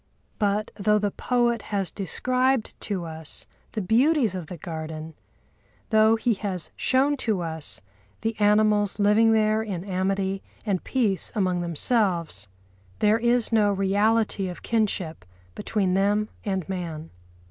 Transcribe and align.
But 0.39 0.71
though 0.79 0.97
the 0.97 1.11
poet 1.11 1.61
has 1.61 1.91
described 1.91 2.73
to 2.81 3.05
us 3.05 3.45
the 3.73 3.81
beauties 3.83 4.33
of 4.33 4.47
the 4.47 4.57
garden, 4.57 5.13
though 5.91 6.15
he 6.15 6.33
has 6.33 6.71
shown 6.75 7.15
to 7.17 7.41
us 7.41 7.81
the 8.21 8.35
animals 8.39 8.97
living 8.97 9.31
there 9.31 9.61
in 9.61 9.83
amity 9.83 10.41
and 10.65 10.83
peace 10.83 11.31
among 11.35 11.61
themselves, 11.61 12.47
there 12.97 13.19
is 13.19 13.51
no 13.51 13.71
reality 13.71 14.47
of 14.49 14.63
kinship 14.63 15.23
between 15.53 15.93
them 15.93 16.29
and 16.43 16.67
man. 16.67 17.11